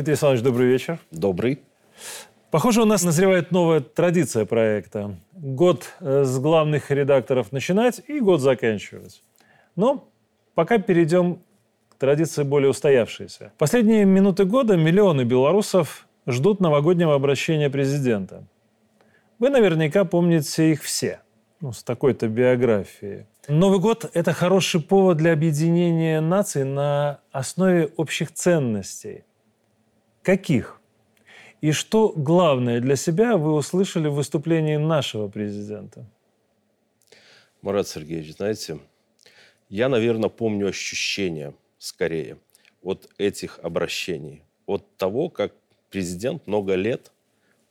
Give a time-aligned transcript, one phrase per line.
[0.00, 0.98] Дмитрий Александрович, добрый вечер.
[1.10, 1.60] Добрый.
[2.50, 5.14] Похоже, у нас назревает новая традиция проекта.
[5.34, 9.22] Год э, с главных редакторов начинать и год заканчивать.
[9.76, 10.08] Но
[10.54, 11.42] пока перейдем
[11.90, 13.52] к традиции более устоявшейся.
[13.58, 18.44] Последние минуты года миллионы белорусов ждут новогоднего обращения президента.
[19.38, 21.20] Вы наверняка помните их все,
[21.60, 23.26] ну, с такой-то биографией.
[23.48, 29.24] Новый год– это хороший повод для объединения наций на основе общих ценностей.
[30.22, 30.80] Каких?
[31.60, 36.06] И что главное для себя вы услышали в выступлении нашего президента?
[37.62, 38.78] Марат Сергеевич, знаете,
[39.68, 42.38] я, наверное, помню ощущения скорее
[42.82, 45.54] от этих обращений, от того, как
[45.90, 47.12] президент много лет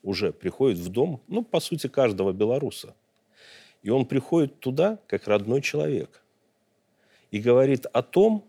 [0.03, 2.95] уже приходит в дом, ну, по сути, каждого белоруса–
[3.81, 6.21] и он приходит туда, как родной человек,
[7.31, 8.45] и говорит о том,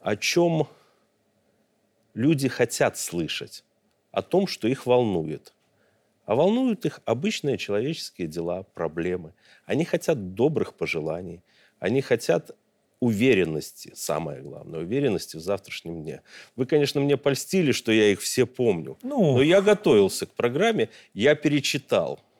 [0.00, 0.66] о чем
[2.14, 3.64] люди хотят слышать,
[4.10, 5.52] о том, что их волнует.
[6.24, 9.34] А волнуют их обычные человеческие дела, проблемы.
[9.66, 11.42] Они хотят добрых пожеланий,
[11.80, 12.52] они хотят
[13.00, 16.22] уверенности, самое главное, уверенности в завтрашнем дне.
[16.56, 19.34] Вы, конечно, мне польстили, что я их все помню, ну...
[19.34, 22.20] но я готовился к программе, я перечитал–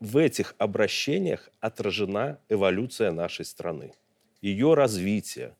[0.00, 3.94] в этих обращениях отражена эволюция нашей страны,
[4.40, 5.56] ее развитие,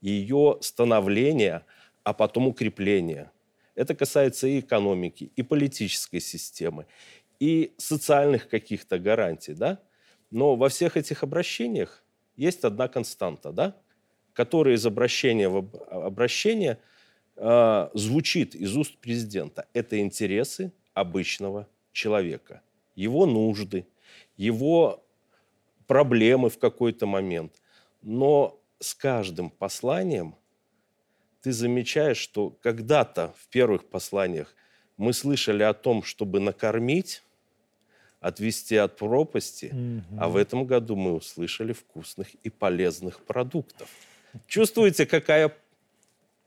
[0.00, 1.62] ее становление,
[2.04, 3.30] а потом укрепление.
[3.74, 6.86] Это касается и экономики, и политической системы,
[7.38, 9.78] и социальных каких-то гарантий, да?
[10.30, 12.04] Но во всех этих обращениях
[12.36, 13.76] есть одна константа, да?
[14.32, 16.78] которая из обращения в обращение
[17.36, 19.66] э, звучит из уст президента.
[19.72, 22.62] Это интересы обычного человека–
[23.00, 23.86] его нужды,
[24.36, 25.02] его
[25.86, 27.52] проблемы в какой-то момент.
[28.02, 30.34] Но с каждым посланием
[31.42, 34.54] ты замечаешь, что когда-то в первых посланиях
[34.96, 37.22] мы слышали о том, чтобы накормить,
[38.20, 40.18] отвести от пропасти, mm-hmm.
[40.18, 43.88] а в этом году мы услышали вкусных и полезных продуктов.
[44.46, 45.56] Чувствуете, какая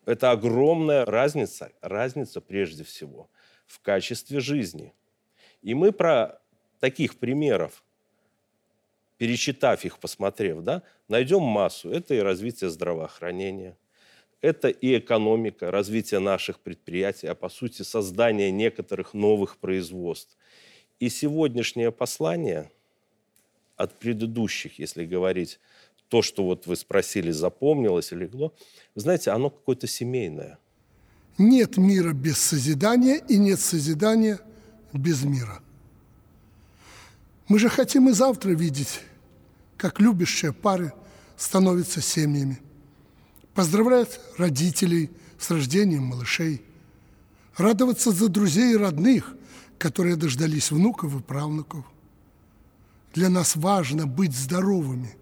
[0.05, 3.29] это огромная разница, разница прежде всего
[3.65, 4.93] в качестве жизни.
[5.61, 6.39] И мы про
[6.79, 7.83] таких примеров,
[9.17, 11.89] пересчитав их, посмотрев, да, найдем массу.
[11.89, 13.77] Это и развитие здравоохранения,
[14.43, 20.37] это и экономика, развитие наших предприятий, а по сути создание некоторых новых производств.
[20.99, 22.69] И сегодняшнее послание
[23.77, 25.61] от предыдущих, если говорить
[26.09, 28.53] то, что вот вы спросили, запомнилось или легло,
[28.95, 30.59] знаете, оно какое-то семейное.
[31.37, 34.41] Нет мира без созидания и нет созидания
[34.91, 35.63] без мира.
[37.47, 38.99] Мы же хотим и завтра видеть,
[39.77, 40.91] как любящие пары
[41.37, 42.59] становятся семьями.
[43.53, 46.63] Поздравлять родителей с рождением малышей.
[47.55, 49.35] Радоваться за друзей и родных,
[49.77, 51.85] которые дождались внуков и правнуков.
[53.13, 55.15] Для нас важно быть здоровыми,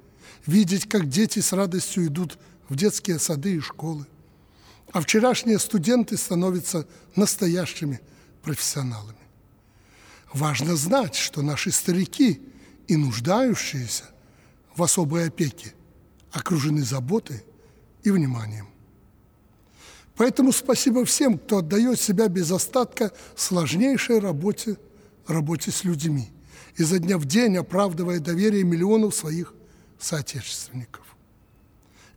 [0.45, 4.07] видеть, как дети с радостью идут в детские сады и школы.
[4.93, 6.87] А вчерашние студенты становятся
[7.17, 7.99] настоящими
[8.43, 9.17] профессионалами.
[10.33, 12.41] Важно знать, что наши старики
[12.87, 14.05] и нуждающиеся
[14.73, 15.73] в особой опеке
[16.31, 17.43] окружены заботой
[18.03, 18.67] и вниманием.
[20.15, 24.77] Поэтому спасибо всем, кто отдает себя без остатка сложнейшей работе,
[25.25, 26.29] работе с людьми,
[26.77, 29.53] изо дня в день оправдывая доверие миллионов своих
[29.99, 31.15] соотечественников.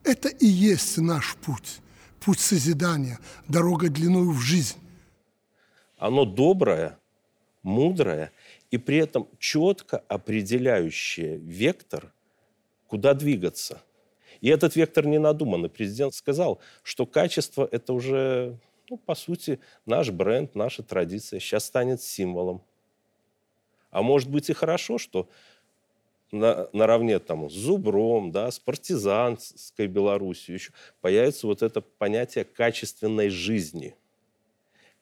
[0.02, 1.80] Это и есть наш путь,
[2.20, 3.18] путь созидания,
[3.48, 4.76] дорога длиною в жизнь.
[5.96, 6.98] Оно доброе–
[7.62, 8.32] мудрая
[8.70, 12.12] и при этом четко определяющая вектор,
[12.86, 13.82] куда двигаться.
[14.40, 15.68] И этот вектор не надуманный.
[15.68, 18.58] Президент сказал, что качество– это уже,
[18.90, 21.40] ну, по сути, наш бренд, наша традиция.
[21.40, 22.62] Сейчас станет символом.
[23.90, 25.28] А может быть и хорошо, что
[26.32, 33.28] на, наравне там, с Зубром, да, с партизанской Белоруссией еще появится вот это понятие качественной
[33.28, 33.94] жизни,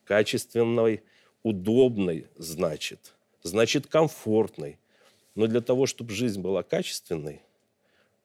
[0.04, 1.02] качественной
[1.42, 4.78] удобной, значит, значит комфортной.
[5.34, 7.40] Но для того, чтобы жизнь была качественной,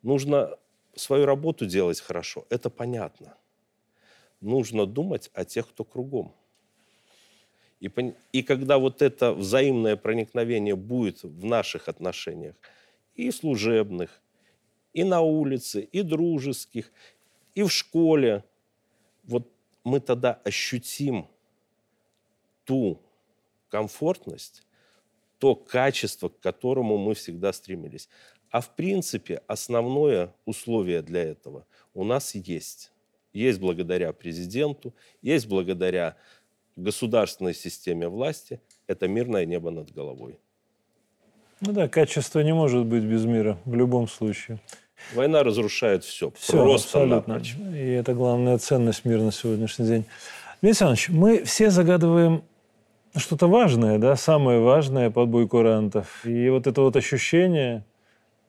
[0.01, 0.57] нужно
[0.97, 2.45] свою работу делать хорошо.
[2.49, 3.35] Это понятно.
[4.41, 6.33] Нужно думать о тех, кто кругом.
[7.79, 7.91] И,
[8.31, 12.55] и когда вот это взаимное проникновение будет в наших отношениях,
[13.15, 14.21] и служебных,
[14.93, 16.91] и на улице, и дружеских,
[17.55, 18.43] и в школе,
[19.23, 19.51] вот
[19.83, 21.27] мы тогда ощутим
[22.65, 22.99] ту
[23.69, 24.63] комфортность,
[25.39, 28.09] то качество, к которому мы всегда стремились.
[28.51, 32.91] А в принципе основное условие для этого у нас есть.
[33.33, 36.15] Есть благодаря президенту, есть благодаря
[36.75, 40.39] государственной системе власти– это мирное небо над головой.
[41.59, 44.59] Ну да, качество не может быть без мира в любом случае.
[45.13, 46.31] Война разрушает все.
[46.37, 47.33] Все, просто абсолютно.
[47.35, 47.55] напрочь.
[47.73, 50.05] И это главная ценность мира на сегодняшний день.
[50.61, 52.43] Дмитрий Александрович, мы все загадываем
[53.15, 56.25] что-то важное, да, самое важное под бой курантов.
[56.25, 57.83] И вот это вот ощущение,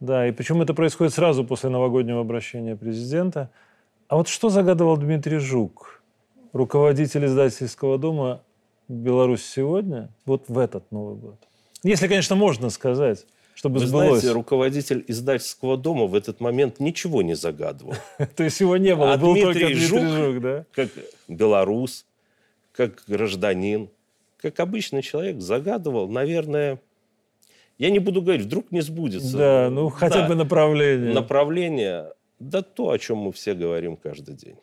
[0.01, 3.51] да, и причем это происходит сразу после новогоднего обращения президента.
[4.09, 6.03] А вот что загадывал Дмитрий Жук,
[6.53, 8.43] руководитель издательского дома
[8.89, 11.37] «Беларусь сегодня», вот в этот Новый год?
[11.83, 14.21] Если, конечно, можно сказать, чтобы Вы сбылось.
[14.21, 17.95] знаете, руководитель издательского дома в этот момент ничего не загадывал.
[18.37, 20.01] То есть его не было, А был Дмитрий только Дмитрий Жук?
[20.01, 20.65] Жук, да?
[20.73, 20.89] Как
[21.27, 22.07] белорус,
[22.73, 23.91] как гражданин,
[24.37, 26.81] как обычный человек загадывал, наверное,
[27.79, 29.37] я не буду говорить, вдруг не сбудется.
[29.37, 30.29] Да, ну хотя Да.
[30.29, 31.13] бы направление.
[31.15, 34.57] направление, да то, о чем мы все говорим каждый день.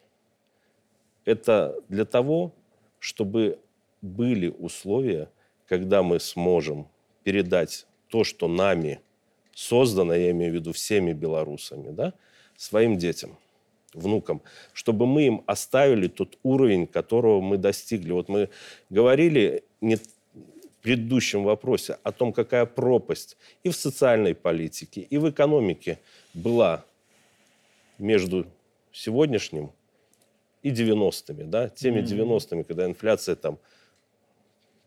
[1.25, 2.53] Это для того,
[2.99, 3.59] чтобы
[4.01, 5.29] были условия,
[5.67, 6.87] когда мы сможем
[7.23, 8.99] передать то, что нами
[9.53, 12.13] создано, я имею в виду всеми белорусами, да,
[12.55, 13.37] своим детям,
[13.93, 14.41] внукам,
[14.73, 18.11] чтобы мы им оставили тот уровень, которого мы достигли.
[18.11, 18.49] Вот мы
[18.89, 19.97] говорили не
[20.85, 25.97] предыдущем вопросе о том, какая пропасть и в социальной политике, и в экономике
[26.35, 26.85] была
[27.97, 28.45] между
[28.91, 29.71] сегодняшним
[30.61, 33.57] и 90-ми, да, теми 90-ми, когда инфляция там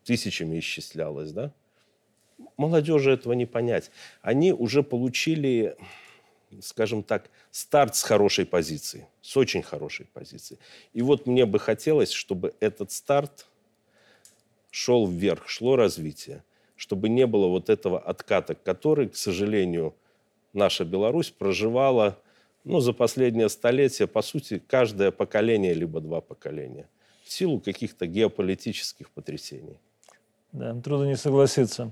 [0.04, 1.50] тысячами исчислялась, да.
[2.56, 3.90] Молодежи этого не понять.
[4.22, 5.76] Они уже получили,
[6.60, 10.60] скажем так, старт с хорошей позиции, с очень хорошей позиции.
[10.92, 13.47] И вот мне бы хотелось, чтобы этот старт
[14.70, 16.42] шел вверх, шло развитие,
[16.76, 19.94] чтобы не было вот этого отката, который, к сожалению,
[20.52, 22.18] наша Беларусь проживала
[22.64, 26.88] ну, за последнее столетие, по сути, каждое поколение, либо два поколения,
[27.24, 29.78] в силу каких-то геополитических потрясений.
[30.52, 31.90] Да, трудно не согласиться.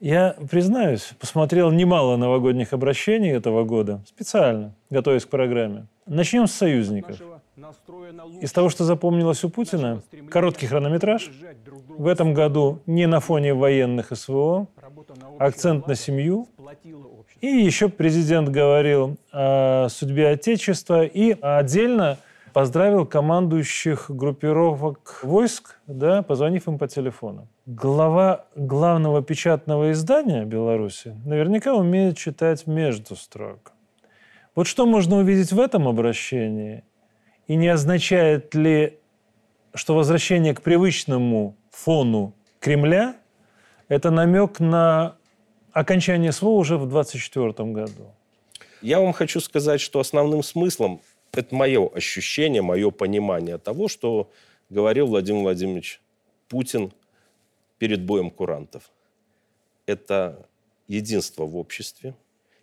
[0.00, 5.86] Я, признаюсь, посмотрел немало новогодних обращений этого года, специально, готовясь к программе.
[6.06, 7.20] Начнем с союзников.
[8.40, 11.30] Из того, что запомнилось у Путина, короткий хронометраж.
[11.88, 14.68] В этом году не на фоне военных СВО,
[15.38, 16.48] акцент на семью.
[17.40, 22.18] И еще президент говорил о судьбе Отечества и отдельно
[22.52, 27.48] поздравил командующих группировок войск, да, позвонив им по телефону.
[27.66, 33.72] Глава главного печатного издания Беларуси наверняка умеет читать между строк.
[34.54, 36.82] Вот что можно увидеть в этом обращении?
[37.48, 38.98] И не означает ли,
[39.74, 43.16] что возвращение к привычному фону Кремля–
[43.88, 45.16] это намек на
[45.72, 48.12] окончание СВО уже в 2024 году?
[48.82, 51.00] Я вам хочу сказать, что основным смыслом
[51.32, 54.30] это мое ощущение, мое понимание того, что
[54.68, 56.00] говорил Владимир Владимирович
[56.48, 56.92] Путин
[57.78, 58.90] перед боем курантов.
[59.86, 60.46] Это
[60.86, 62.14] единство в обществе,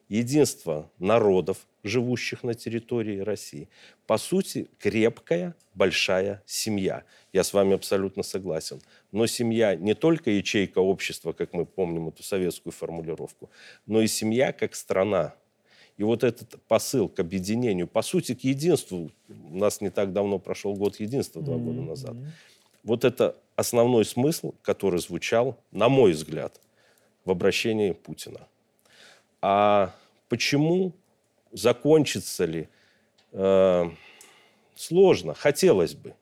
[0.10, 3.70] единство народов, живущих на территории России.
[4.08, 7.04] По сути, крепкая, большая семья.
[7.34, 8.82] Я с вами абсолютно согласен.
[9.12, 13.50] Но семья не только ячейка общества, как мы помним эту советскую формулировку,
[13.86, 15.34] но и семья как страна.
[15.98, 20.40] И вот этот посыл к объединению, по сути, к единству, у нас не так давно
[20.40, 22.16] прошел год единства, два года назад.
[22.84, 26.60] Вот это основной смысл, который звучал, на мой взгляд,
[27.24, 28.48] в обращении Путина.
[29.42, 29.94] А
[30.36, 30.92] почему,
[31.54, 32.68] закончится ли,
[33.32, 33.90] э,
[34.76, 36.14] сложно, хотелось бы.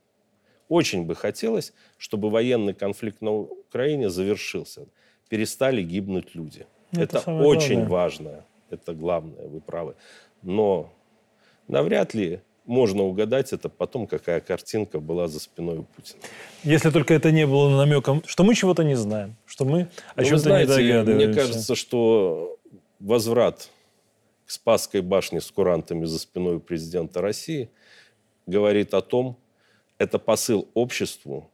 [0.70, 4.86] Очень бы хотелось, чтобы военный конфликт на Украине завершился.
[5.29, 6.65] Перестали гибнуть люди.
[6.91, 7.89] Это Это, самое очень главное.
[7.89, 8.46] важно.
[8.70, 9.96] Это главное, вы правы.
[10.43, 10.89] Но
[11.67, 16.22] навряд ли можно угадать это потом, какая картинка была за спиной у Путина.
[16.63, 20.27] Если только это не было намеком, что мы чего-то не знаем, что мы о Ну,
[20.27, 21.13] чем-то не догадываемся.
[21.13, 22.58] Мне кажется, что
[23.00, 23.70] возврат
[24.53, 27.69] Спасской башне с курантами за спиной президента России
[28.45, 29.38] говорит о том,
[29.98, 31.50] это посыл обществу,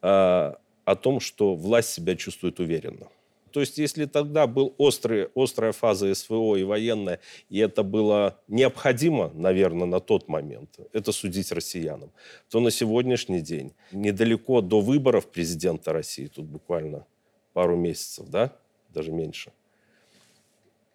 [0.00, 3.08] а, о том, что власть себя чувствует уверенно.
[3.52, 7.18] То есть, если тогда был острый, острая фаза СВО и военная,
[7.48, 12.12] и это было необходимо, наверное, на тот момент, это судить россиянам,
[12.48, 17.06] то на сегодняшний день, недалеко до выборов президента России, тут буквально
[17.52, 18.56] пару месяцев, да,
[18.90, 19.52] даже меньше,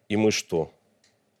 [0.08, 0.70] и мы что,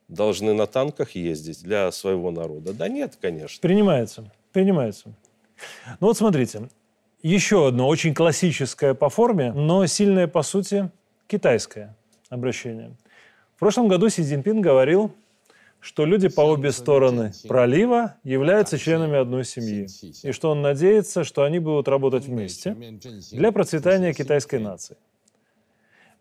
[0.08, 2.72] должны на танках ездить для своего народа?
[2.72, 3.60] Да нет, конечно.
[3.60, 5.14] Принимается, принимается.
[6.00, 6.68] Ну вот смотрите,
[7.22, 10.90] еще одно очень классическое по форме, но сильное по сути
[11.26, 11.96] китайское
[12.28, 12.96] обращение.
[13.56, 15.12] В прошлом году Си Цзиньпин говорил,
[15.80, 19.86] что люди по обе стороны пролива являются членами одной семьи,
[20.22, 22.72] и что он надеется, что они будут работать вместе
[23.32, 24.96] для процветания китайской нации.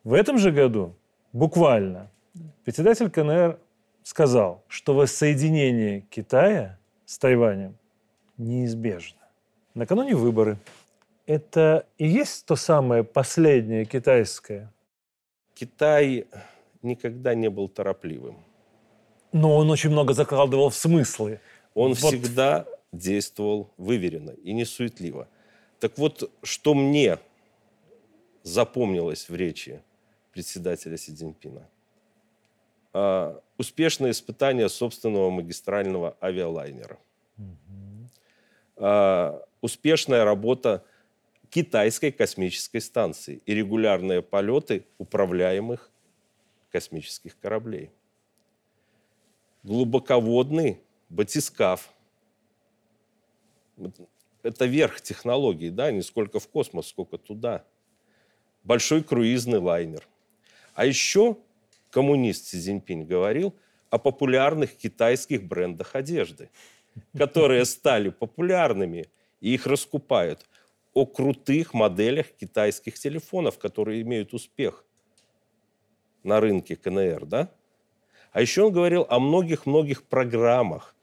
[0.04, 0.96] В этом же году,
[1.34, 2.12] буквально,
[2.64, 3.60] председатель КНР
[4.06, 7.76] сказал, что воссоединение Китая с Тайванем
[8.38, 9.18] неизбежно.
[9.74, 10.58] Накануне выборы.
[11.26, 14.72] Это и есть то самое последнее китайское?
[15.56, 16.28] Китай
[16.84, 18.38] никогда не был торопливым.
[19.32, 21.40] Но он очень много закладывал в смыслы.
[21.74, 21.98] Он вот.
[21.98, 25.28] всегда действовал выверенно и не суетливо.
[25.80, 27.18] Так вот, что мне
[28.44, 29.82] запомнилось в речи
[30.32, 31.68] председателя Си Цзиньпина?
[32.98, 36.98] А, успешное испытание собственного магистрального авиалайнера.
[37.38, 38.10] Угу.
[38.78, 40.86] А, успешная работа
[41.50, 45.92] китайской космической станции и регулярные полеты управляемых
[46.72, 47.92] космических кораблей.
[49.64, 51.92] Глубоководный батискаф.
[54.42, 57.66] Это верх технологий, да, не сколько в космос, сколько туда.
[58.64, 60.08] Большой круизный лайнер.
[60.76, 61.36] А еще
[61.96, 63.56] коммунист Си Цзиньпинь говорил
[63.90, 66.50] о популярных китайских брендах одежды,
[67.18, 69.06] которые стали популярными
[69.40, 70.46] и их раскупают,
[70.94, 74.84] о крутых моделях китайских телефонов, которые имеют успех
[76.24, 77.50] на рынке КНР, да?
[78.34, 80.96] А еще он говорил о многих-многих программах,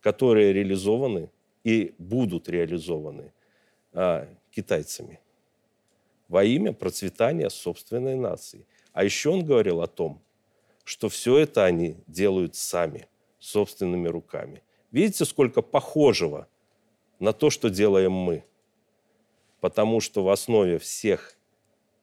[0.00, 1.30] которые реализованы
[1.62, 3.34] и будут реализованы
[3.92, 5.20] а, китайцами
[6.28, 8.66] во имя процветания собственной нации.
[8.94, 10.22] А еще он говорил о том,
[10.88, 14.62] что все это они делают сами, собственными руками.
[14.90, 16.48] Видите, сколько похожего
[17.18, 18.42] на то, что делаем мы?
[19.60, 21.36] Потому что в основе всех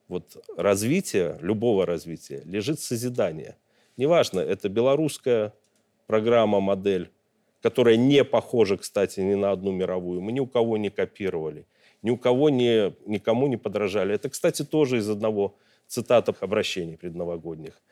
[0.06, 3.56] вот развития, любого развития, лежит созидание.
[3.96, 5.52] Неважно, это белорусская
[6.06, 7.10] программа, модель,
[7.62, 10.20] которая не похожа, кстати, ни на одну мировую.
[10.20, 11.66] Мы ни у кого не копировали,
[12.02, 14.14] ни у кого не, никому не подражали.
[14.14, 15.56] Это, кстати, тоже из одного
[15.88, 17.82] цитата обращений предновогодних.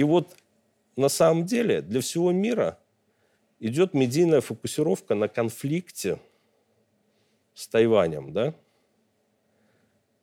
[0.00, 0.34] И вот
[0.96, 2.78] на самом деле для всего мира
[3.58, 6.18] идет медийная фокусировка на конфликте
[7.52, 8.54] с Тайванем, да?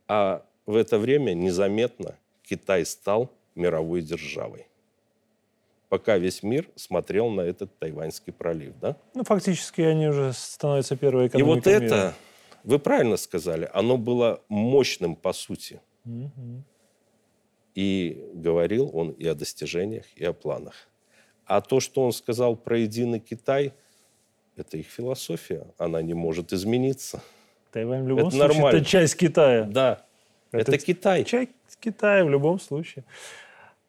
[0.07, 4.65] А в это время незаметно Китай стал мировой державой.
[5.89, 8.97] Пока весь мир смотрел на этот Тайваньский пролив, да?
[9.13, 12.13] Ну, фактически они уже становятся первой экономикой И вот это, мира.
[12.63, 15.79] вы правильно сказали, оно было мощным по сути.
[16.03, 16.63] Угу.
[17.77, 20.89] И говорил он и о достижениях, и о планах.
[21.45, 23.71] А то, что он сказал про единый Китай,
[24.55, 25.67] это их философия.
[25.77, 27.21] Она не может измениться.
[27.71, 28.77] Тайвань в любом это случае нормально.
[28.77, 29.65] это часть Китая.
[29.65, 30.01] Да,
[30.51, 31.23] это, это Китай.
[31.23, 33.05] Часть Китая в любом случае.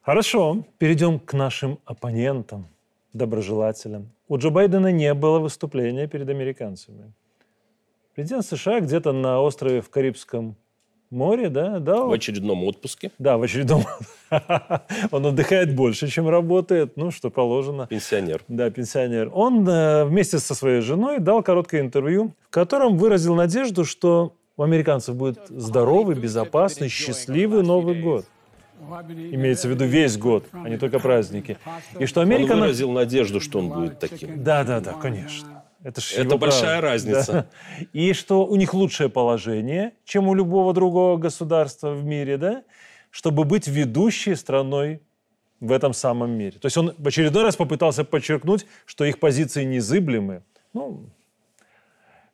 [0.01, 2.67] Хорошо, перейдем к нашим оппонентам,
[3.13, 4.11] доброжелателям.
[4.27, 7.11] У Джо Байдена не было выступления перед американцами.
[8.13, 10.55] Президент США где-то на острове в Карибском
[11.09, 12.03] море, да, да.
[12.03, 13.11] В очередном отпуске.
[13.19, 13.83] Да, в очередном.
[15.11, 17.87] Он отдыхает больше, чем работает, ну, что положено.
[17.87, 18.41] Пенсионер.
[18.47, 19.29] Да, пенсионер.
[19.33, 24.63] Он э, вместе со своей женой дал короткое интервью, в котором выразил надежду, что у
[24.63, 28.25] американцев будет здоровый, безопасный, счастливый Новый год.
[28.79, 31.57] Имеется в виду весь год, а не только праздники.
[31.99, 32.53] И что Америка...
[32.53, 34.43] Он выразил надежду, что он будет таким.
[34.43, 35.58] Да, да, да, конечно.
[35.83, 36.93] Это, Это большая право.
[36.93, 37.31] разница.
[37.33, 37.47] Да.
[37.93, 42.63] И что у них лучшее положение, чем у любого другого государства в мире, да,
[43.11, 45.01] чтобы быть ведущей страной
[45.59, 46.59] в этом самом мире.
[46.59, 50.43] То есть он в очередной раз попытался подчеркнуть, что их позиции незыблемы.
[50.73, 51.05] Ну,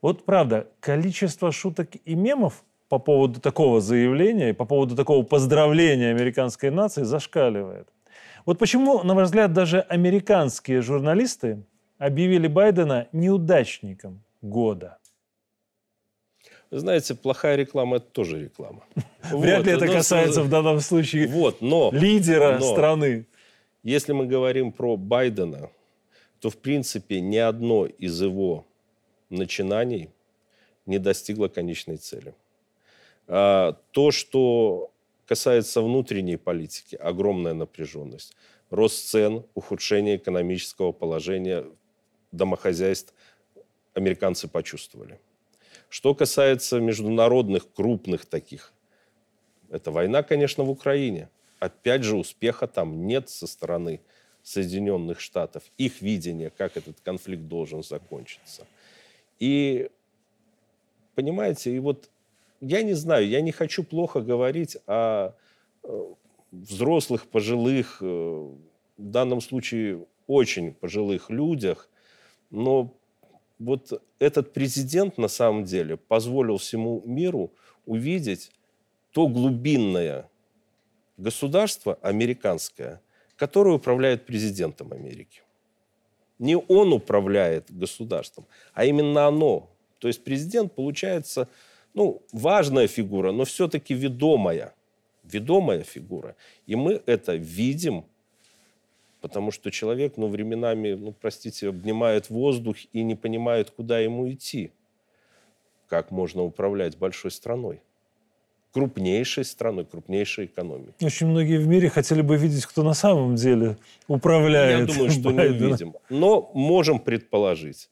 [0.01, 6.11] вот правда, количество шуток и мемов по поводу такого заявления и по поводу такого поздравления
[6.11, 7.87] американской нации зашкаливает.
[8.45, 11.63] Вот почему, на ваш взгляд, даже американские журналисты
[11.97, 14.97] объявили Байдена неудачником года.
[16.71, 18.83] Вы знаете, плохая реклама– это тоже реклама.
[19.31, 23.25] Вряд ли это касается в данном случае вот, но, лидера но, страны.
[23.83, 25.69] Если мы говорим про Байдена,
[26.39, 28.65] то, в принципе, ни одно из его
[29.29, 30.09] начинаний
[30.85, 32.33] не достигло конечной цели.
[33.27, 34.91] А, то, что
[35.27, 38.35] касается внутренней политики, огромная напряженность.
[38.69, 41.65] Рост цен, ухудшение экономического положения
[42.36, 43.13] домохозяйств
[43.94, 45.20] американцы почувствовали.
[45.89, 48.74] Что касается международных крупных таких,
[49.70, 51.30] это война, конечно, в Украине.
[51.60, 54.01] Опять же, успеха там нет со стороны
[54.44, 55.63] Соединенных Штатов.
[55.77, 58.68] Их видение, как этот конфликт должен закончиться.
[59.39, 59.89] И,
[61.15, 62.10] понимаете, и вот
[62.62, 65.34] я не знаю, я не хочу плохо говорить о
[65.84, 66.13] э,
[66.51, 68.56] взрослых, пожилых, э, в
[68.98, 71.89] данном случае очень пожилых людях,
[72.49, 72.93] но
[73.59, 77.53] вот этот президент на самом деле позволил всему миру
[77.85, 78.51] увидеть
[79.11, 80.29] то глубинное
[81.17, 83.01] государство американское,
[83.37, 85.41] которое управляет президентом Америки.
[86.37, 89.69] Не он управляет государством, а именно оно.
[89.99, 91.47] То есть президент получается,
[91.93, 94.73] ну, важная фигура, но все-таки ведомая.
[95.23, 96.35] Ведомая фигура.
[96.65, 98.05] И мы это видим
[99.25, 104.72] Потому что человек, ну, временами, ну, простите, обнимает воздух и не понимает, куда ему идти.
[105.88, 107.82] Как можно управлять большой страной?
[108.72, 111.05] крупнейшей страной, крупнейшей экономикой.
[111.05, 113.77] Очень многие в мире хотели бы видеть, кто на самом деле
[114.08, 114.89] управляет.
[114.89, 115.58] Я думаю, что Байдена.
[115.58, 115.94] не увидим.
[116.10, 117.89] Но можем предположить,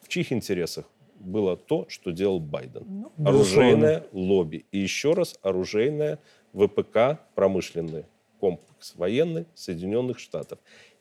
[0.00, 0.84] в чьих интересах
[1.18, 2.84] было то, что делал Байден.
[2.88, 4.64] Ну, оружейное лобби.
[4.70, 6.20] И еще раз, оружейное
[6.54, 8.06] ВПК промышленные
[8.80, 10.58] комплекс военный Соединенных Штатов.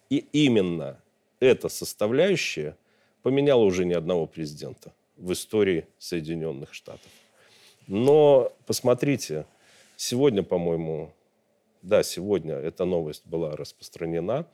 [0.10, 0.98] И именно
[1.40, 2.76] эта составляющая
[3.24, 7.10] поменяла уже ни одного президента в истории Соединенных Штатов.
[7.88, 9.46] Но посмотрите,
[9.98, 11.12] сегодня, по-моему,
[11.82, 14.46] да, сегодня эта новость была распространена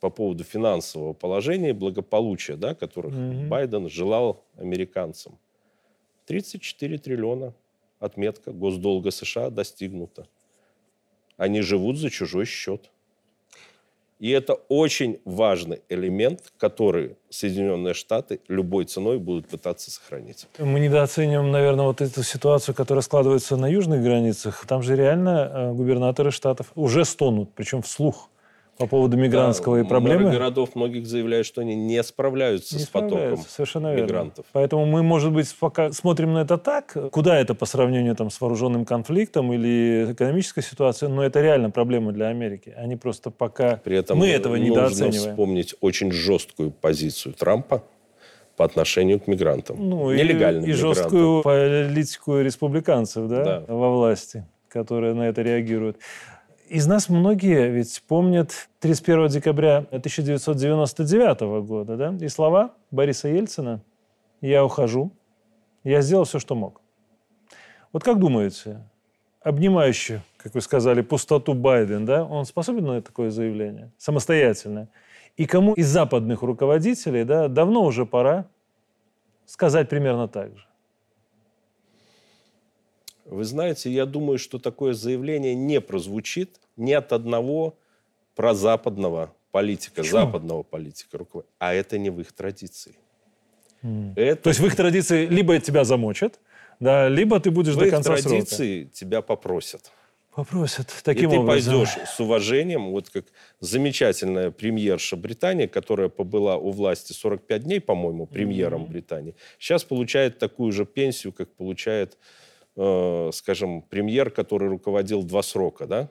[0.00, 3.48] по поводу финансового положения и благополучия, да, которых mm-hmm.
[3.48, 5.38] Байден желал американцам.
[6.26, 7.52] 34 триллиона
[8.00, 10.26] отметка госдолга США достигнута.
[11.36, 12.90] Они живут за чужой счет.
[14.18, 20.46] И это очень важный элемент, который Соединенные Штаты любой ценой будут пытаться сохранить.
[20.58, 24.64] Мы недооцениваем, наверное, вот эту ситуацию, которая складывается на южных границах.
[24.66, 28.30] Там же реально э, губернаторы штатов уже стонут, причем вслух
[28.78, 30.30] по поводу мигрантского да, и проблемы.
[30.30, 34.02] Городов многих заявляют, что они не справляются не с потоком совершенно верно.
[34.04, 34.46] мигрантов.
[34.52, 38.40] Поэтому мы, может быть, пока смотрим на это так, куда это по сравнению там, с
[38.40, 42.74] вооруженным конфликтом или экономической ситуацией, но это реально проблема для Америки.
[42.76, 43.76] Они просто пока...
[43.76, 45.14] При этом мы этого недооцениваем.
[45.14, 47.82] нужно вспомнить очень жесткую позицию Трампа
[48.56, 49.76] по отношению к мигрантам.
[49.78, 50.94] Ну, Нелегальным и, и мигрантам.
[50.94, 53.64] жесткую политику республиканцев да, да.
[53.68, 55.98] во власти, которые на это реагируют.
[56.68, 63.82] Из нас многие ведь помнят 31 декабря 1999 года, да, и слова Бориса Ельцина
[64.40, 65.12] «Я ухожу,
[65.84, 66.80] я сделал все, что мог».
[67.92, 68.82] Вот как думаете,
[69.42, 74.88] обнимающий, как вы сказали, пустоту Байден, да, он способен на такое заявление самостоятельно?
[75.36, 78.46] И кому из западных руководителей, да, давно уже пора
[79.44, 80.65] сказать примерно так же?
[83.28, 87.76] Вы знаете, я думаю, что такое заявление не прозвучит ни от одного
[88.34, 90.12] прозападного политика, Почему?
[90.12, 91.18] западного политика,
[91.58, 92.96] а это не в их традиции.
[93.82, 94.12] Mm.
[94.16, 94.42] Это...
[94.42, 96.38] То есть в их традиции либо тебя замочат,
[96.78, 98.20] да, либо ты будешь в до конца срока.
[98.20, 99.90] В традиции тебя попросят.
[100.34, 100.88] Попросят.
[101.02, 101.72] Таким и образом.
[101.72, 103.24] ты пойдешь с уважением, вот как
[103.60, 108.88] замечательная премьерша Британии, которая побыла у власти 45 дней, по-моему, премьером mm-hmm.
[108.88, 112.18] Британии, сейчас получает такую же пенсию, как получает
[112.76, 116.10] э, скажем, премьер, который руководил два срока, да?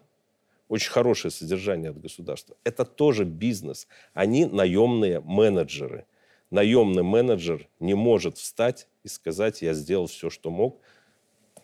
[0.68, 2.56] Очень хорошее содержание от государства.
[2.64, 3.88] Это тоже бизнес.
[4.14, 6.06] Они наемные менеджеры.
[6.50, 10.80] Наемный менеджер не может встать и сказать, я сделал все, что мог,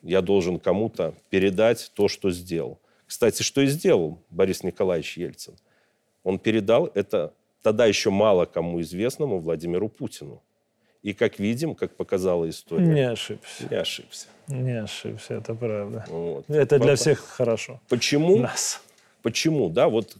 [0.02, 2.80] я должен кому-то передать то, что сделал.
[3.06, 5.56] Кстати, что и сделал Борис Николаевич Ельцин.
[6.24, 10.42] Он передал это тогда еще мало кому известному Владимиру Путину.
[11.04, 12.86] И как видим, как показала история...
[12.86, 13.68] Не ошибся.
[13.70, 14.28] Не ошибся.
[14.48, 16.06] Не ошибся, это правда.
[16.08, 16.48] Вот.
[16.50, 17.80] Это для всех хорошо.
[17.90, 18.38] Почему?
[18.38, 18.82] Нас.
[19.24, 20.16] Почему, да, вот,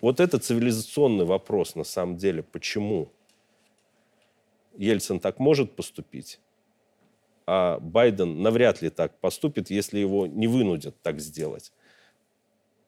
[0.00, 2.42] вот это цивилизационный вопрос на самом деле.
[2.42, 3.08] Почему
[4.76, 6.40] Ельцин так может поступить,
[7.46, 11.72] а Байден навряд ли так поступит, если его не вынудят так сделать.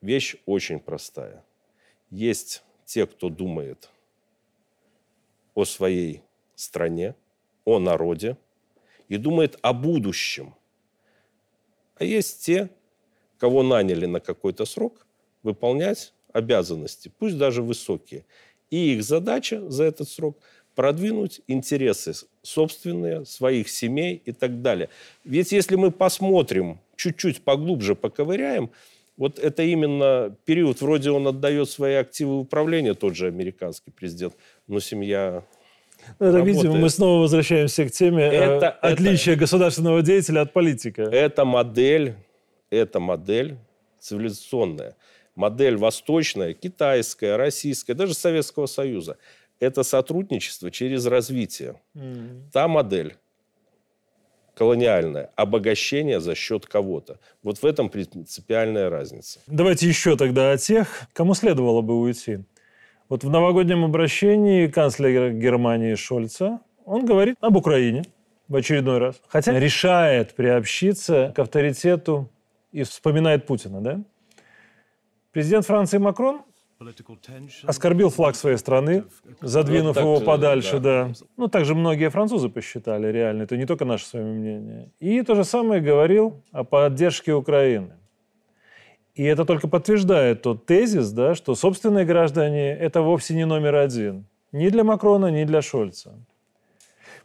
[0.01, 1.42] Вещь очень простая.
[2.11, 3.90] Есть те, кто думает
[5.55, 6.23] о своей
[6.61, 7.14] стране,
[7.64, 8.37] о народе
[9.09, 10.55] и думает о будущем.
[11.97, 12.71] А есть те,
[13.38, 15.07] кого наняли на какой-то срок
[15.42, 18.25] выполнять обязанности, пусть даже высокие.
[18.71, 20.38] И их задача за этот срок
[20.75, 24.88] продвинуть интересы собственные, своих семей и так далее.
[25.25, 28.71] Ведь если мы посмотрим, чуть-чуть поглубже поковыряем,
[29.16, 34.35] вот это именно период, вроде он отдает свои активы в тот же американский президент,
[34.68, 35.44] но семья
[36.18, 40.53] ну, это, видимо, мы снова возвращаемся к теме э, это, отличия это, государственного деятеля от
[40.53, 41.03] политика.
[41.03, 42.14] Это модель,
[42.71, 43.57] это модель
[44.01, 44.97] цивилизационная.
[45.35, 49.16] Модель восточная, китайская, российская, даже Советского Союза.
[49.61, 51.81] Это сотрудничество через развитие.
[51.94, 52.51] Mm.
[52.53, 53.16] Та модель,
[54.59, 57.21] колониальное обогащение за счет кого-то.
[57.42, 59.40] Вот в этом принципиальная разница.
[59.47, 62.40] Давайте еще тогда о тех, кому следовало бы уйти.
[63.09, 68.03] Вот в новогоднем обращении канцлера Германии Шольца он говорит об Украине
[68.49, 69.23] в очередной раз.
[69.29, 72.29] Хотя решает приобщиться к авторитету
[72.71, 74.01] и вспоминает Путина, да?
[75.33, 76.42] Президент Франции Макрон
[77.64, 79.05] оскорбил флаг своей страны,
[79.40, 81.07] задвинув вот его подальше, да.
[81.07, 81.12] да.
[81.38, 84.92] Ну, также многие французы посчитали реально, это не только наше с вами мнение.
[85.01, 87.94] И то же самое говорил о поддержке Украины.
[89.18, 94.26] И это только подтверждает тот тезис, да, что собственные граждане– это вовсе не номер один.
[94.52, 96.14] Ни для Макрона, ни для Шольца.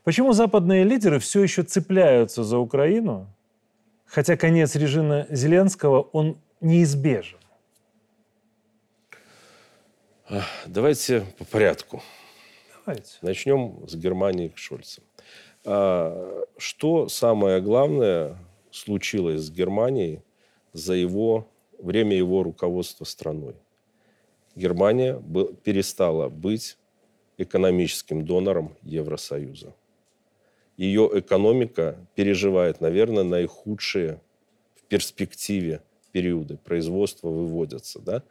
[0.04, 3.28] Почему западные лидеры все еще цепляются за Украину,
[4.08, 7.38] хотя конец режима Зеленского, он неизбежен?
[10.66, 12.02] Давайте по порядку.
[12.88, 13.18] Давайте.
[13.22, 15.04] Начнем с Германии к Шольцу.
[15.64, 18.36] А, что самое главное
[18.72, 20.24] случилось с Германией
[20.74, 21.48] за его
[21.80, 23.56] время его руководства страной?
[24.56, 25.22] Германия
[25.64, 26.78] перестала быть
[27.38, 29.74] экономическим донором Евросоюза.
[30.78, 34.22] Ее экономика переживает, наверное, наихудшие
[34.76, 35.82] в перспективе
[36.12, 36.58] периоды.
[36.58, 38.00] Производства выводятся.
[38.00, 38.24] Да?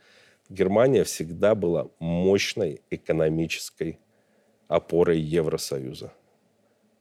[0.48, 3.98] Германия всегда была мощной экономической
[4.68, 6.12] опорой Евросоюза.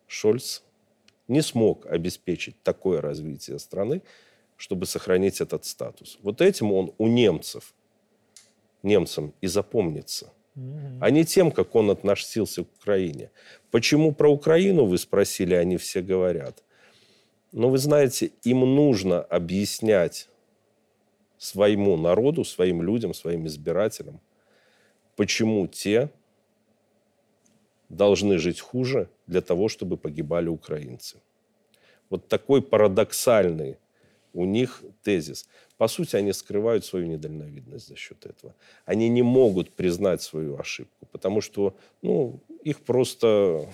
[0.07, 0.61] Шольц
[1.27, 4.01] не смог обеспечить такое развитие страны,
[4.61, 6.19] чтобы сохранить этот статус.
[6.21, 7.73] Вот этим он у немцев,
[8.83, 10.31] немцам и запомнится.
[10.99, 13.31] А не тем, как он относился к Украине.
[13.71, 16.63] Почему про Украину, вы спросили, они все говорят.
[17.51, 20.29] Но вы знаете, им нужно объяснять
[21.39, 24.19] своему народу, своим людям, своим избирателям,
[25.15, 26.11] почему те
[27.89, 31.17] должны жить хуже для того, чтобы погибали украинцы.
[32.11, 33.77] Вот такой парадоксальный
[34.33, 35.47] у них тезис.
[35.77, 38.53] По сути, они скрывают свою недальновидность за счет этого.
[38.85, 43.67] Они не могут признать свою ошибку, потому что ну, их просто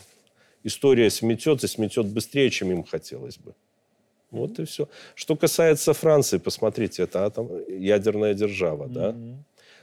[0.63, 3.53] история сметет и сметет быстрее, чем им хотелось бы.
[4.31, 4.89] Вот и все.
[5.15, 8.93] Что касается Франции, посмотрите, это атом, ядерная держава, mm-hmm.
[8.93, 9.15] да,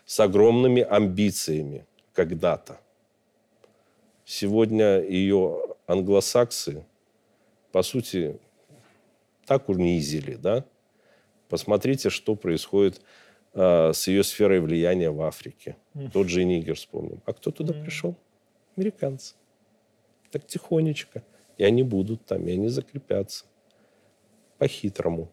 [0.05, 2.79] с огромными амбициями когда-то.
[4.25, 6.85] Сегодня ее англосаксы,
[7.73, 8.39] по сути,
[9.47, 10.65] так унизили, да.
[11.49, 13.01] Посмотрите, что происходит
[13.53, 15.77] э, с ее сферой влияния в Африке.
[16.13, 17.21] Тот же Нигер вспомним.
[17.27, 18.17] А кто туда пришел?
[18.77, 19.35] Американцы.
[20.31, 21.23] Так тихонечко.
[21.59, 23.45] И они будут там, и они закрепятся
[24.59, 25.31] по-хитрому.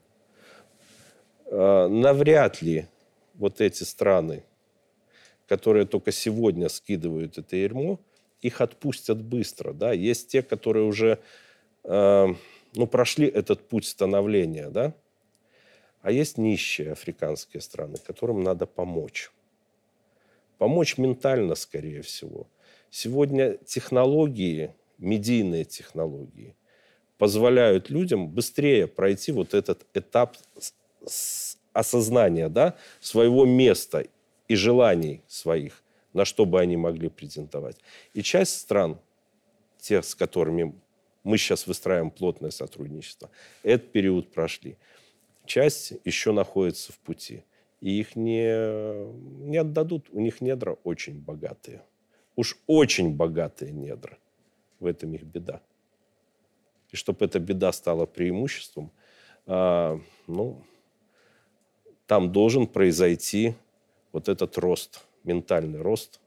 [1.45, 2.87] А, навряд ли
[3.33, 4.43] вот эти страны,
[5.47, 7.99] которые только сегодня скидывают это ермо,
[8.41, 9.73] их отпустят быстро.
[9.73, 9.91] Да?
[9.91, 11.19] Есть те, которые уже
[11.83, 12.35] а,
[12.73, 14.69] ну, прошли этот путь становления.
[14.69, 14.93] Да?
[16.01, 19.31] А есть нищие африканские страны, которым надо помочь.
[20.57, 22.47] Помочь ментально, скорее всего.
[22.89, 26.55] Сегодня технологии, медийные технологии–
[27.21, 30.35] позволяют людям быстрее пройти вот этот этап
[31.71, 34.07] осознания да, своего места
[34.47, 37.77] и желаний своих, на что бы они могли претендовать.
[38.15, 38.99] И часть стран,
[39.79, 40.73] тех, с которыми
[41.23, 43.29] мы сейчас выстраиваем плотное сотрудничество,
[43.63, 44.77] этот период прошли.
[45.45, 47.43] Часть еще находится в пути.
[47.79, 48.53] И их не,
[49.47, 50.07] не отдадут.
[50.11, 51.81] У них недра очень богатые.
[52.35, 54.17] Уж очень богатые недра.
[54.79, 55.61] В этом их беда
[56.91, 58.91] и чтобы эта беда стала преимуществом,
[59.45, 60.61] а, ну,
[62.05, 63.55] там должен произойти
[64.11, 66.19] вот этот рост, ментальный рост,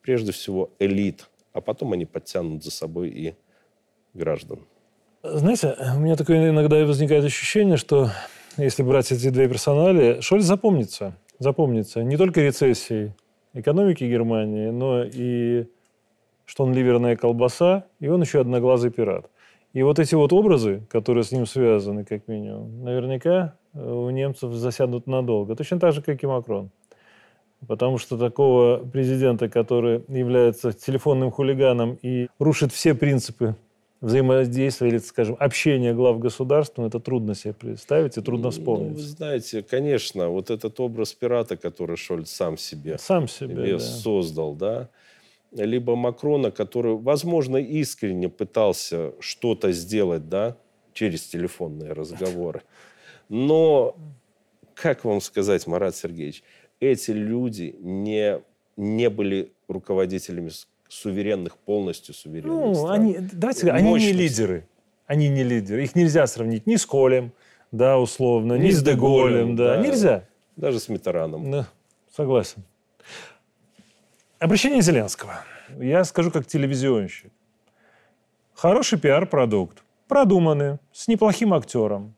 [0.00, 3.34] прежде всего элит, а потом они подтянут за собой и
[4.14, 4.60] граждан.
[5.22, 8.10] Знаете, у меня такое иногда возникает ощущение, что
[8.56, 11.14] если брать эти две персонали, Шольц запомнится.
[11.38, 13.14] Запомнится не только рецессией
[13.54, 15.66] экономики Германии, но и
[16.44, 19.30] что он ливерная колбаса, и он еще одноглазый пират.
[19.72, 24.52] И вот эти вот образы, которые с ним связаны, как минимум, наверняка э, у немцев
[24.52, 25.56] засядут надолго.
[25.56, 26.70] Точно так же, как и Макрон.
[27.66, 33.56] Потому что такого президента, который является телефонным хулиганом и рушит все принципы
[34.02, 38.90] взаимодействия или, скажем, общения глав государства, ну, это трудно себе представить и трудно вспомнить.
[38.90, 43.78] Ну, вы знаете, конечно, вот этот образ пирата, который Шольц сам себе, сам себе да.
[43.78, 44.90] создал, да,
[45.52, 50.56] либо Макрона, который, возможно, искренне пытался что-то сделать, да,
[50.92, 52.62] через телефонные разговоры.
[53.28, 53.96] Но,
[54.74, 56.42] как вам сказать, Марат Сергеевич,
[56.80, 58.40] эти люди не,
[58.76, 60.50] не были руководителями
[60.92, 62.92] суверенных, полностью суверенных ну, стран.
[62.92, 64.68] Они, давайте, они не лидеры.
[65.06, 65.84] Они не лидеры.
[65.84, 67.32] Их нельзя сравнить ни с Колем,
[67.70, 69.76] да, условно, ни, ни с Деголем, да.
[69.76, 69.82] да.
[69.82, 70.28] Нельзя.
[70.56, 71.50] Даже с Митераном.
[71.50, 71.66] Да,
[72.14, 72.62] согласен.
[74.38, 75.44] Обращение Зеленского.
[75.78, 77.32] Я скажу как телевизионщик.
[78.54, 79.82] Хороший пиар-продукт.
[80.08, 82.14] Продуманный, с неплохим актером.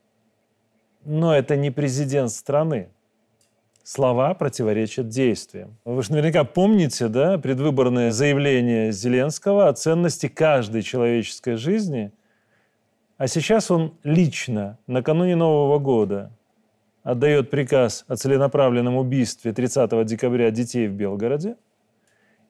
[1.04, 2.88] Но это не президент страны.
[3.85, 5.77] Слова противоречат действиям.
[5.85, 12.11] Вы же наверняка помните, да, предвыборное заявление Зеленского о ценности каждой человеческой жизни.
[13.18, 16.33] А сейчас он лично, накануне Нового года,
[17.03, 21.57] отдает приказ о целенаправленном убийстве 30 декабря детей в Белгороде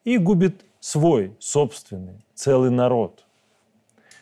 [0.05, 3.25] и губит свой, собственный, целый народ.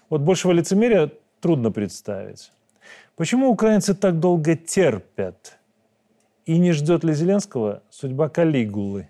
[0.09, 2.51] Вот большего лицемерия трудно представить.
[3.15, 5.59] Почему украинцы так долго терпят?
[6.45, 9.09] И не ждет ли Зеленского судьба Калигулы?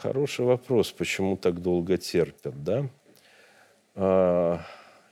[0.00, 2.88] Хороший вопрос, почему так долго терпят, да?
[3.94, 4.60] А,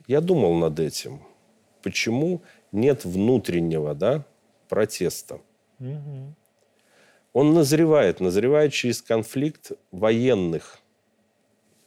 [0.06, 1.20] я думал над этим.
[1.82, 2.42] Почему
[2.72, 4.24] нет внутреннего, да,
[4.68, 5.40] протеста?
[5.78, 6.34] Угу.
[7.32, 10.80] Он назревает, назревает через конфликт военных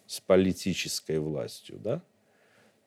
[0.06, 2.02] с политической властью, да?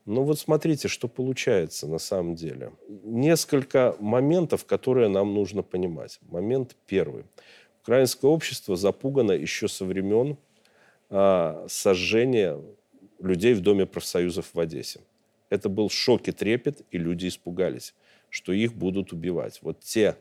[0.06, 2.72] Ну вот смотрите, что получается на самом деле.
[3.02, 6.20] Несколько моментов, которые нам нужно понимать.
[6.22, 7.24] Момент первый.
[7.82, 10.38] Украинское общество запугано еще со времен
[11.10, 12.60] а, сожжения
[13.18, 15.00] людей в Доме профсоюзов в Одессе.
[15.50, 17.92] Это был шок и трепет, и люди испугались,
[18.30, 19.58] что их будут убивать.
[19.62, 20.16] Вот те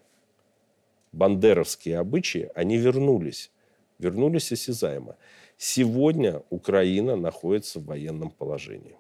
[1.11, 3.51] бандеровские обычаи, они вернулись.
[3.99, 5.15] Вернулись осязаемо.
[5.57, 8.97] Сегодня Украина находится в военном положении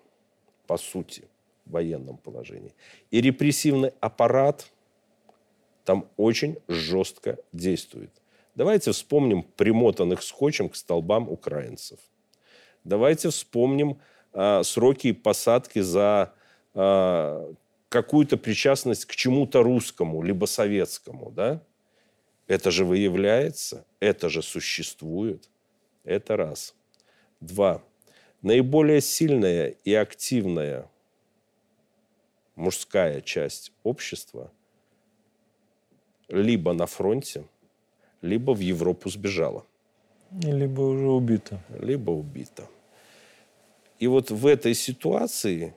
[0.67, 1.27] по сути,
[1.65, 2.73] в военном положении.
[3.11, 4.71] И репрессивный аппарат
[5.83, 8.11] там очень жестко действует.
[8.55, 11.99] Давайте вспомним примотанных скотчем к столбам украинцев.
[12.83, 13.99] Давайте вспомним
[14.33, 16.33] э, сроки посадки за
[16.73, 17.53] э,
[17.89, 21.31] какую-то причастность к чему-то русскому, либо советскому.
[21.31, 21.61] Да?
[22.47, 25.49] Это же выявляется, это же существует.
[26.03, 26.75] Это раз.
[27.41, 27.81] Два
[28.45, 30.87] наиболее сильная и активная
[32.53, 34.51] мужская часть общества
[36.27, 37.45] либо на фронте,
[38.21, 39.65] либо в Европу сбежала.
[40.29, 41.59] Либо уже убита.
[41.69, 42.67] Либо убита.
[43.97, 45.73] И вот в этой ситуации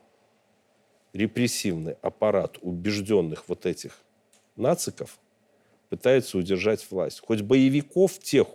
[1.15, 3.99] репрессивный аппарат убежденных вот этих
[4.57, 5.19] нациков
[5.89, 7.21] пытается удержать власть.
[7.21, 8.47] Хоть боевиков тех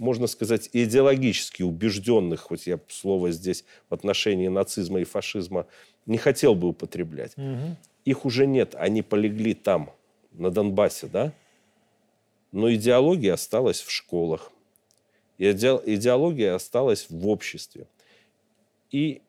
[0.00, 5.66] можно сказать, идеологически убежденных, хоть я слово здесь в отношении нацизма и фашизма
[6.06, 7.76] не хотел бы употреблять, угу.
[8.06, 9.90] их уже нет, они полегли там,
[10.32, 11.34] на Донбассе, да?
[12.50, 14.50] Но идеология осталась в школах,
[15.36, 17.86] идеология осталась в обществе.
[18.90, 19.20] И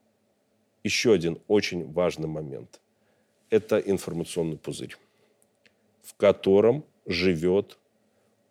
[0.86, 2.80] еще один очень важный момент–
[3.50, 4.96] это информационный пузырь,
[6.02, 7.78] в котором живет